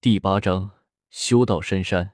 [0.00, 0.70] 第八章
[1.10, 2.12] 修道深山。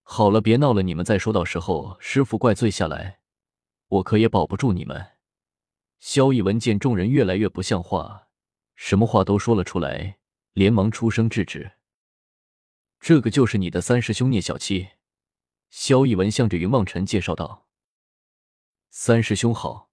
[0.00, 3.20] 好了，别闹了，你们再说到时候师傅怪罪下来，
[3.88, 5.18] 我可也保不住你们。
[6.00, 8.28] 萧逸文见众人越来越不像话，
[8.74, 10.20] 什么话都说了出来，
[10.54, 11.72] 连忙出声制止。
[12.98, 14.88] 这个就是你的三师兄聂小七。
[15.68, 17.68] 萧逸文向着云梦辰介绍道
[18.88, 19.90] ：“三师兄好。”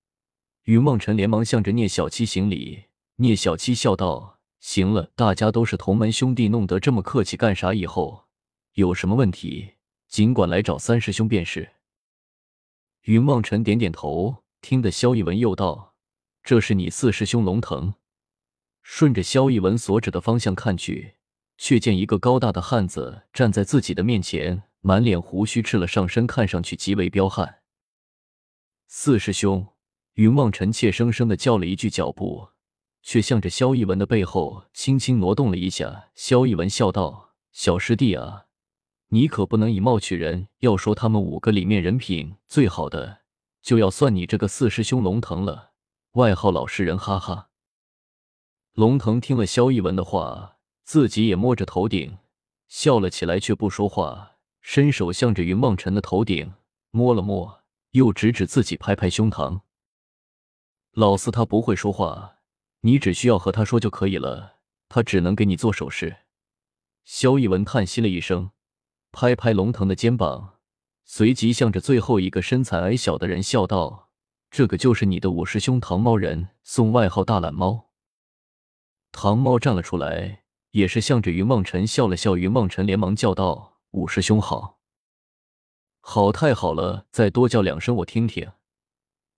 [0.64, 2.86] 云梦辰连忙向着聂小七行礼。
[3.18, 7.74] 聂小七笑道：“行了，大家都是同门兄弟，弄得这么客气干啥？
[7.74, 8.26] 以后
[8.74, 9.76] 有什么问题，
[10.08, 11.74] 尽管来找三师兄便是。”
[13.04, 15.96] 云梦辰点点头，听得萧逸文又道
[16.44, 17.94] ：“这是你四师兄龙腾。”
[18.84, 21.16] 顺着萧逸文所指的方向看去，
[21.58, 24.64] 却见一个高大的汉子站在自己的面前。
[24.82, 27.60] 满脸胡须，赤了上身，看上去极为彪悍。
[28.88, 29.68] 四师兄，
[30.14, 32.50] 云望尘怯生生的叫了一句，脚步
[33.02, 36.10] 却向着萧逸文的背后轻轻挪动了一下。
[36.16, 38.46] 萧逸文笑道：“小师弟啊，
[39.10, 40.48] 你可不能以貌取人。
[40.60, 43.20] 要说他们五个里面人品最好的，
[43.62, 45.72] 就要算你这个四师兄龙腾了，
[46.14, 47.50] 外号老实人。”哈哈。
[48.74, 52.18] 龙腾听了萧逸文的话，自己也摸着头顶
[52.68, 54.38] 笑了起来，却不说话。
[54.62, 56.54] 伸手向着云望尘的头顶
[56.92, 59.62] 摸了摸，又指指自己，拍拍胸膛。
[60.92, 62.39] 老四他不会说话，
[62.82, 66.18] 你只需要和他说就可以了，他只能给你做手势。
[67.06, 68.52] 萧逸文叹息了一声，
[69.12, 70.60] 拍拍龙腾的肩膀，
[71.06, 74.10] 随即向着最后一个身材矮小的人笑道
[74.52, 77.90] ：“这个就是你的五师兄唐猫人，送外号大懒猫。”
[79.12, 82.38] 唐猫站了出来，也是向着云梦辰笑了笑。
[82.38, 83.80] 云梦辰连忙叫道。
[83.92, 84.82] 五师兄好，
[86.00, 87.08] 好太好了！
[87.10, 88.52] 再多叫两声我听听。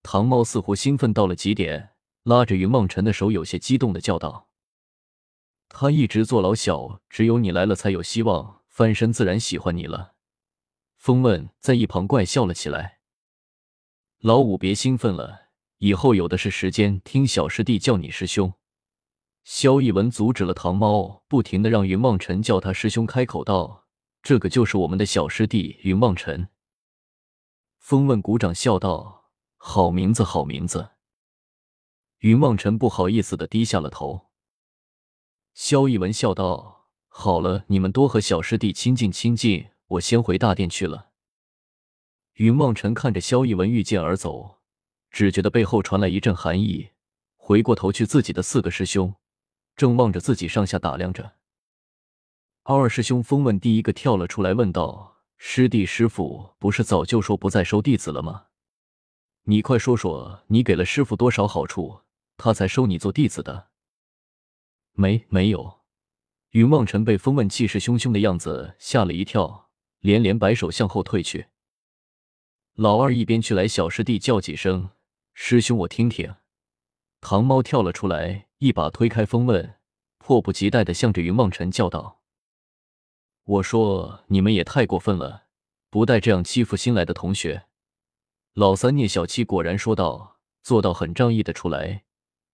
[0.04, 1.91] 唐猫似乎兴奋到了极点，
[2.24, 4.48] 拉着云梦辰的手，有些激动的叫道
[5.70, 10.14] ：“他一直做老小，只有你来了才有希望翻身，自然喜欢你了。”
[10.98, 13.00] 风问在一旁怪笑了起来
[14.22, 18.54] ：“老五别兴奋了，以后有的是时间听小师弟叫你师兄。”
[19.44, 23.88] 萧逸文阻止了唐猫，不停的让云梦辰叫他师兄，开口道。
[24.22, 26.50] 这个就是我们的小师弟云梦尘。
[27.80, 30.92] 风问鼓掌笑道：“好名字，好名字。”
[32.22, 34.28] 云望尘不好意思的低下了头。
[35.56, 41.10] 萧逸文笑道：“好了，你们多和小师弟亲近亲近，我先回大殿去了。”
[42.38, 44.60] 云望尘看着萧逸文御剑而走，
[45.10, 46.92] 只觉得背后传来一阵寒意，
[47.38, 49.16] 回过头去，自己的四个师兄
[49.76, 51.34] 正望着自己上下打量着。
[52.62, 58.46] 二师兄风问第一个跳了出来，问道：“师弟，师傅不是早就说不再收弟子了吗？
[59.46, 62.02] 你快说说，你给了师傅多少好处，
[62.42, 63.70] 他才收你做弟子的？”
[64.94, 65.82] 没，没有。
[66.50, 69.70] 云望尘被风问气势汹汹的样子吓了一跳，
[70.00, 71.48] 连连摆手向后退去。
[72.74, 74.90] 老二一边去，来小师弟叫几声
[75.34, 76.36] ：“师兄，我听听。”
[77.22, 79.76] 唐猫跳了出来，一把推开风问，
[80.18, 82.22] 迫不及待的向着云望尘叫道。
[83.44, 85.46] 我说你们也太过分了，
[85.90, 87.68] 不带这样欺负新来的同学。
[88.54, 92.04] 老三聂小七果然说道，做到很仗义的出来，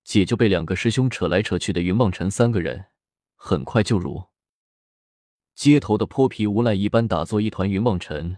[0.08, 2.86] 姐就被两个师兄扯来扯去的云望尘三个人，
[3.36, 4.30] 很快就如
[5.54, 7.70] 街头的泼皮无赖一般打作一团。
[7.70, 8.38] 云望尘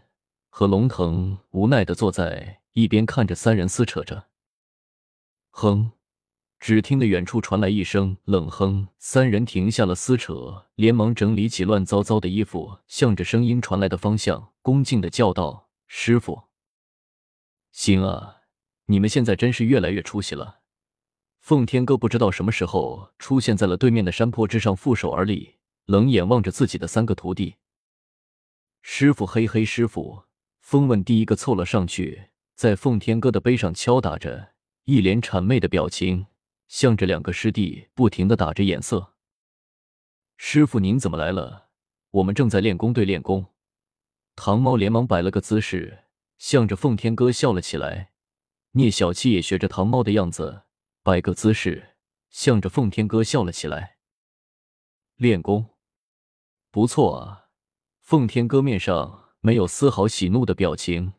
[0.49, 4.29] 和龙腾无奈的坐在一边，看着三人撕扯着。
[5.51, 5.91] 哼。
[6.59, 16.49] 只听得远处传来一声冷哼，三人停下了撕扯，连忙整理起乱糟糟的衣服，向着声音传来的方向恭敬的叫道：“师傅，
[17.71, 18.41] 行啊，
[18.87, 20.58] 你们现在真是越来越出息了。”
[21.49, 25.55] 奉天哥不知道什么时候出现在了对面的山坡之上，负手而立，
[25.85, 27.55] 冷眼望着自己的三个徒弟。
[28.83, 30.25] 师傅，嘿嘿，师傅。
[30.61, 34.49] 风问第一个凑了上去，在奉天哥的背上敲打着，
[34.83, 36.27] 一脸谄媚的表情。
[36.67, 39.15] 向着两个师弟不停的打着眼色。
[40.37, 41.69] 师傅，您怎么来了？
[42.11, 43.47] 我们正在练功，对，练功。
[44.35, 46.03] 唐猫连忙摆了个姿势，
[46.37, 48.11] 向着奉天哥笑了起来。
[48.73, 50.61] 聂小七也学着唐猫的样子，
[51.09, 51.95] 摆个姿势，
[52.29, 53.97] 向着奉天哥笑了起来。
[55.15, 55.65] 练功，
[56.69, 57.49] 不错啊。
[57.99, 61.13] 奉天哥面上没有丝毫喜怒的表情，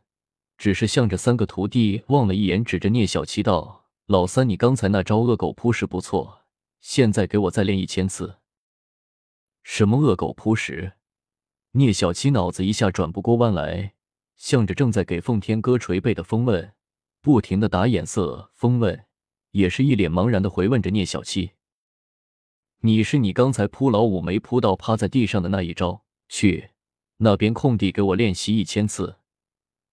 [0.56, 3.88] 只是向着三个徒弟望了一眼，指着聂小七道。
[4.06, 6.42] 老三，你刚才那招恶狗扑食不错，
[6.80, 8.36] 现在给我再练一千次。
[9.64, 10.92] 什么恶狗扑食？
[11.72, 13.94] 聂小七脑子一下转不过弯来，
[14.36, 16.74] 向着正在给奉天哥捶背的风问，
[17.20, 18.52] 不停的打眼色。
[18.54, 19.04] 风问
[19.52, 21.52] 也是一脸茫然的回问着聂小七
[22.82, 26.70] ：“你是你刚才扑老五没扑到趴在地上的那一招，去
[27.18, 29.18] 那边空地给我练习一千次。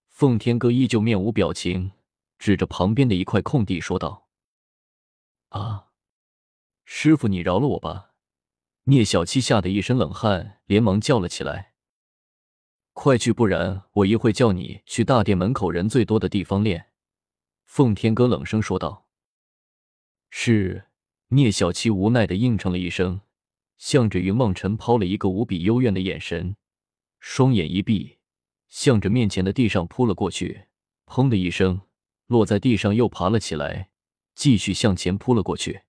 [0.08, 1.92] 奉天哥依旧面无表情，
[2.40, 4.28] 指着旁边的一块空地说道
[5.50, 5.88] ：“啊，
[6.86, 8.12] 师傅，你饶了我吧！”
[8.86, 11.74] 聂小七吓得一身冷汗，连忙叫了起来
[12.94, 16.92] ：“快去，不然我一会叫你去大殿门口人最多的地方练。”
[17.66, 19.07] 奉天哥冷声说道
[20.30, 20.86] ：“是。”
[21.30, 23.20] 聂小七无奈的应承了一声，
[23.78, 26.56] 向着云梦辰抛了一个无比幽怨的眼神，
[27.20, 28.20] 双眼一闭，
[28.70, 30.68] 向着面前的地上扑了过去。
[31.06, 31.82] 砰的一声，
[32.28, 33.90] 落在地上，又爬了起来，
[34.36, 35.82] 继续向前扑了过去。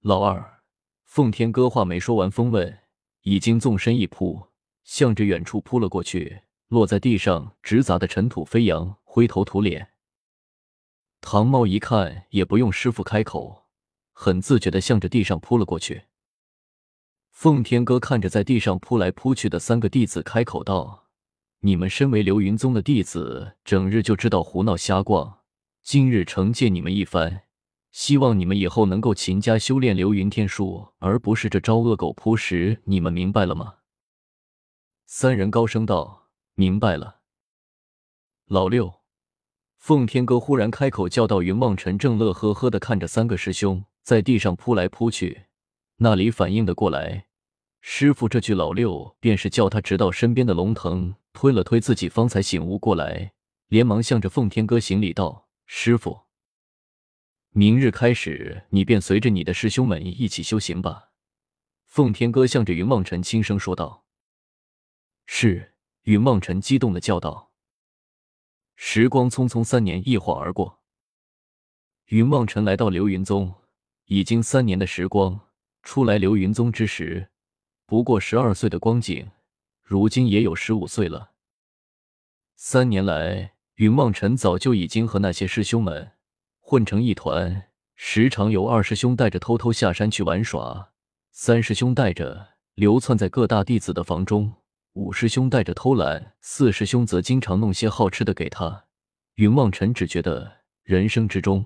[0.00, 0.62] 老二，
[1.04, 2.80] 奉天哥话没说完，风问，
[3.22, 4.48] 已经纵身一扑，
[4.82, 9.92] 向着远处扑了过去，落在地上，直砸的尘土飞扬，灰头土脸。
[11.20, 13.66] 唐猫一看，也不用师傅开口。
[14.12, 16.06] 很自觉的向着地上扑了过去。
[17.30, 21.06] 奉天哥看着在地上扑来扑去的三个弟子，开口道
[21.62, 25.38] ：“你们身为流云宗的弟子，整日就知道胡闹瞎逛。
[25.84, 27.44] 今日惩戒你们一番，
[27.92, 32.82] 希望你们以后能够勤加修炼流云天术，而不是这招恶狗扑食。
[32.86, 33.76] 你们明白了吗？”
[35.06, 37.20] 三人高声道：“明白了。”
[38.50, 38.97] 老六，
[39.88, 45.44] 奉天哥忽然开口叫道：“云望尘正乐呵呵的看着三个师兄。”在地上扑来扑去，
[45.96, 47.28] 那里反应的过来，
[47.80, 53.32] 师傅这句老六便是叫他直到身边的龙腾推了推自己，方才醒悟过来，
[53.68, 56.24] 连忙向着奉天哥行礼道：“师傅，
[57.52, 61.12] 明日开始，你便随着你的师兄们一起修行吧。”
[61.88, 64.04] 奉天哥向着云望尘轻声说道
[65.24, 65.72] ：“是。”
[66.04, 67.47] 云望尘激动的叫道。
[68.80, 70.78] 时光匆匆，三年一晃而过，
[72.06, 73.52] 云望尘来到流云宗。
[74.04, 75.40] 已经三年的时光，
[75.82, 77.28] 初来流云宗之时，
[77.86, 79.32] 不过十二岁的光景，
[79.82, 81.32] 如今也有十五岁了。
[82.54, 86.12] 三年来，云望尘早就已经和那些师兄们
[86.60, 90.92] 混成一团，时常由二师兄带着偷偷下山去玩耍，
[91.32, 94.54] 三师兄带着流窜在各大弟子的房中，
[94.98, 98.86] 五师兄带着偷懒，四师兄则经常弄些好吃的给他。
[99.36, 101.64] 云望尘只觉得人生之中，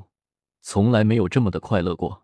[0.60, 2.21] 从来没有这么的快乐过。